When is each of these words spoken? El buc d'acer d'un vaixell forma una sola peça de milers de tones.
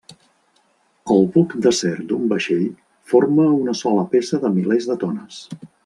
El 1.15 1.27
buc 1.35 1.53
d'acer 1.65 1.93
d'un 2.13 2.25
vaixell 2.33 2.65
forma 3.13 3.47
una 3.61 3.77
sola 3.83 4.07
peça 4.15 4.41
de 4.47 4.53
milers 4.59 4.93
de 4.95 4.99
tones. 5.07 5.43